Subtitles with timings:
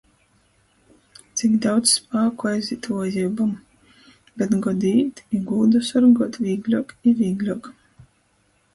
[1.41, 3.53] Cik daudz spāku aizīt vuojeibom,
[4.43, 7.75] bet godi īt, i gūdu sorguot vīgļuok i vīgļuok...